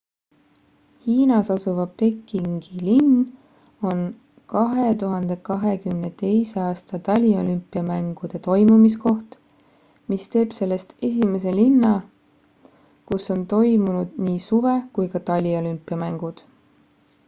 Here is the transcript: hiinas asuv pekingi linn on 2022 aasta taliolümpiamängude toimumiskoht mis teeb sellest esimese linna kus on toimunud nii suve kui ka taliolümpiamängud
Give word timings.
hiinas 1.01 1.47
asuv 1.55 1.79
pekingi 1.99 2.75
linn 2.87 3.11
on 3.89 3.97
2022 4.53 6.31
aasta 6.63 6.95
taliolümpiamängude 7.09 8.37
toimumiskoht 8.49 9.29
mis 10.13 10.25
teeb 10.37 10.49
sellest 10.61 10.89
esimese 11.11 11.55
linna 11.61 11.93
kus 13.11 13.23
on 13.37 13.45
toimunud 13.55 14.09
nii 14.29 14.39
suve 14.49 14.75
kui 14.99 15.07
ka 15.13 15.19
taliolümpiamängud 15.31 16.37